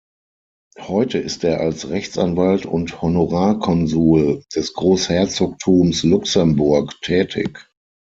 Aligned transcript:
Heute 0.79 1.19
ist 1.19 1.43
er 1.43 1.59
als 1.61 1.89
Rechtsanwalt 1.89 2.65
und 2.65 3.03
Honorarkonsul 3.03 4.43
des 4.55 4.73
Großherzogtums 4.73 6.01
Luxemburg 6.05 6.99
tätig. 7.01 7.69